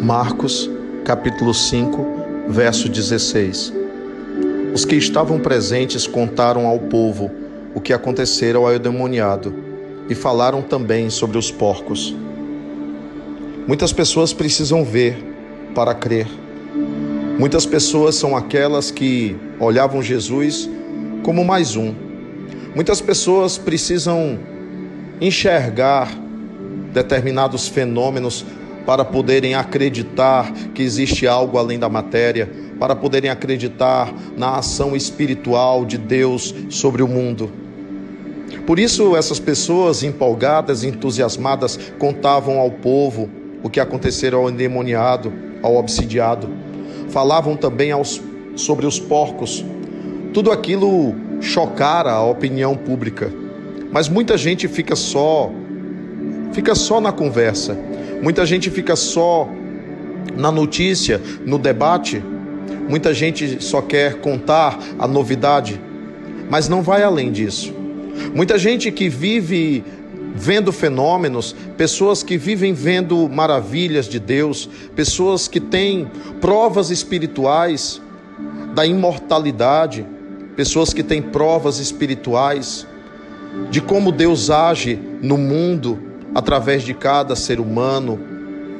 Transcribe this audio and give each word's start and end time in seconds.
Marcos, 0.00 0.70
capítulo 1.04 1.52
5, 1.52 2.46
verso 2.48 2.88
16. 2.88 3.72
Os 4.72 4.84
que 4.84 4.94
estavam 4.94 5.40
presentes 5.40 6.06
contaram 6.06 6.66
ao 6.66 6.78
povo 6.78 7.28
o 7.74 7.80
que 7.80 7.92
acontecera 7.92 8.58
ao 8.58 8.72
endemoniado 8.72 9.52
e 10.08 10.14
falaram 10.14 10.62
também 10.62 11.10
sobre 11.10 11.36
os 11.36 11.50
porcos. 11.50 12.14
Muitas 13.66 13.92
pessoas 13.92 14.32
precisam 14.32 14.84
ver 14.84 15.16
para 15.74 15.92
crer. 15.94 16.28
Muitas 17.36 17.66
pessoas 17.66 18.14
são 18.14 18.36
aquelas 18.36 18.92
que 18.92 19.36
olhavam 19.58 20.00
Jesus 20.00 20.70
como 21.24 21.44
mais 21.44 21.74
um. 21.74 21.92
Muitas 22.72 23.00
pessoas 23.00 23.58
precisam 23.58 24.38
enxergar 25.20 26.08
determinados 26.92 27.66
fenômenos 27.66 28.44
para 28.88 29.04
poderem 29.04 29.54
acreditar 29.54 30.50
que 30.74 30.82
existe 30.82 31.26
algo 31.26 31.58
além 31.58 31.78
da 31.78 31.90
matéria, 31.90 32.50
para 32.80 32.96
poderem 32.96 33.28
acreditar 33.28 34.10
na 34.34 34.56
ação 34.56 34.96
espiritual 34.96 35.84
de 35.84 35.98
Deus 35.98 36.54
sobre 36.70 37.02
o 37.02 37.06
mundo. 37.06 37.52
Por 38.66 38.78
isso, 38.78 39.14
essas 39.14 39.38
pessoas 39.38 40.02
empolgadas, 40.02 40.84
entusiasmadas, 40.84 41.78
contavam 41.98 42.58
ao 42.58 42.70
povo 42.70 43.28
o 43.62 43.68
que 43.68 43.78
acontecera 43.78 44.36
ao 44.36 44.48
endemoniado, 44.48 45.30
ao 45.62 45.76
obsidiado. 45.76 46.48
Falavam 47.10 47.58
também 47.58 47.92
aos, 47.92 48.22
sobre 48.56 48.86
os 48.86 48.98
porcos. 48.98 49.62
Tudo 50.32 50.50
aquilo 50.50 51.14
chocara 51.42 52.12
a 52.12 52.24
opinião 52.24 52.74
pública. 52.74 53.30
Mas 53.92 54.08
muita 54.08 54.38
gente 54.38 54.66
fica 54.66 54.96
só, 54.96 55.50
fica 56.54 56.74
só 56.74 57.02
na 57.02 57.12
conversa. 57.12 57.76
Muita 58.22 58.44
gente 58.44 58.70
fica 58.70 58.96
só 58.96 59.48
na 60.36 60.50
notícia, 60.50 61.20
no 61.44 61.58
debate. 61.58 62.22
Muita 62.88 63.12
gente 63.14 63.62
só 63.62 63.80
quer 63.80 64.14
contar 64.20 64.78
a 64.98 65.06
novidade, 65.06 65.80
mas 66.50 66.68
não 66.68 66.82
vai 66.82 67.02
além 67.02 67.30
disso. 67.30 67.74
Muita 68.34 68.58
gente 68.58 68.90
que 68.90 69.08
vive 69.08 69.84
vendo 70.34 70.72
fenômenos, 70.72 71.54
pessoas 71.76 72.22
que 72.22 72.36
vivem 72.36 72.72
vendo 72.72 73.28
maravilhas 73.28 74.08
de 74.08 74.18
Deus, 74.18 74.68
pessoas 74.94 75.48
que 75.48 75.60
têm 75.60 76.08
provas 76.40 76.90
espirituais 76.90 78.00
da 78.74 78.86
imortalidade, 78.86 80.06
pessoas 80.56 80.92
que 80.92 81.02
têm 81.02 81.20
provas 81.20 81.78
espirituais 81.78 82.86
de 83.70 83.80
como 83.80 84.12
Deus 84.12 84.50
age 84.50 84.98
no 85.22 85.36
mundo 85.36 86.07
através 86.34 86.82
de 86.82 86.94
cada 86.94 87.34
ser 87.34 87.60
humano, 87.60 88.18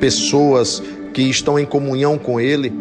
pessoas 0.00 0.82
que 1.12 1.22
estão 1.22 1.58
em 1.58 1.64
comunhão 1.64 2.18
com 2.18 2.40
Ele. 2.40 2.72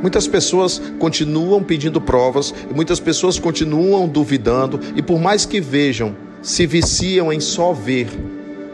Muitas 0.00 0.26
pessoas 0.26 0.80
continuam 0.98 1.62
pedindo 1.62 2.00
provas, 2.00 2.54
muitas 2.74 3.00
pessoas 3.00 3.38
continuam 3.38 4.08
duvidando, 4.08 4.80
e 4.94 5.02
por 5.02 5.20
mais 5.20 5.44
que 5.44 5.60
vejam, 5.60 6.16
se 6.40 6.66
viciam 6.66 7.32
em 7.32 7.40
só 7.40 7.72
ver, 7.72 8.08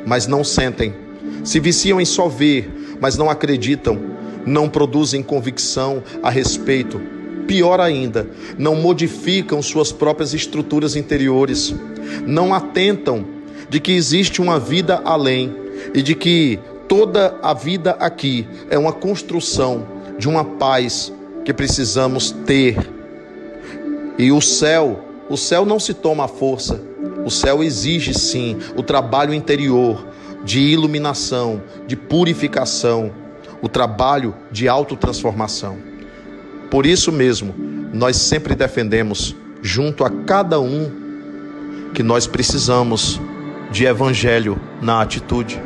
mas 0.06 0.26
não 0.26 0.44
sentem. 0.44 0.94
Se 1.42 1.58
viciam 1.58 2.00
em 2.00 2.04
só 2.04 2.28
ver, 2.28 2.70
mas 3.00 3.16
não 3.16 3.30
acreditam, 3.30 3.98
não 4.46 4.68
produzem 4.68 5.22
convicção 5.22 6.02
a 6.22 6.30
respeito. 6.30 7.00
Pior 7.46 7.80
ainda, 7.80 8.28
não 8.58 8.74
modificam 8.74 9.60
suas 9.62 9.92
próprias 9.92 10.32
estruturas 10.32 10.96
interiores, 10.96 11.74
não 12.26 12.54
atentam 12.54 13.33
de 13.68 13.80
que 13.80 13.92
existe 13.92 14.40
uma 14.40 14.58
vida 14.58 15.00
além 15.04 15.54
e 15.94 16.02
de 16.02 16.14
que 16.14 16.58
toda 16.88 17.38
a 17.42 17.54
vida 17.54 17.92
aqui 17.98 18.46
é 18.70 18.78
uma 18.78 18.92
construção 18.92 19.86
de 20.18 20.28
uma 20.28 20.44
paz 20.44 21.12
que 21.44 21.52
precisamos 21.52 22.30
ter. 22.30 22.76
E 24.18 24.30
o 24.30 24.40
céu, 24.40 25.04
o 25.28 25.36
céu 25.36 25.64
não 25.64 25.80
se 25.80 25.92
toma 25.92 26.24
à 26.24 26.28
força, 26.28 26.80
o 27.24 27.30
céu 27.30 27.62
exige 27.62 28.14
sim 28.14 28.58
o 28.76 28.82
trabalho 28.82 29.34
interior 29.34 30.06
de 30.44 30.60
iluminação, 30.60 31.62
de 31.86 31.96
purificação, 31.96 33.12
o 33.62 33.68
trabalho 33.68 34.34
de 34.52 34.68
autotransformação. 34.68 35.78
Por 36.70 36.86
isso 36.86 37.10
mesmo, 37.10 37.54
nós 37.92 38.16
sempre 38.16 38.54
defendemos, 38.54 39.34
junto 39.62 40.04
a 40.04 40.10
cada 40.10 40.60
um, 40.60 40.90
que 41.94 42.02
nós 42.02 42.26
precisamos 42.26 43.20
de 43.74 43.86
evangelho 43.86 44.56
na 44.80 45.00
atitude. 45.00 45.60